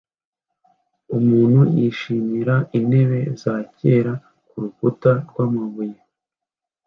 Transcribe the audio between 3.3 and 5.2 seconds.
za kera kurukuta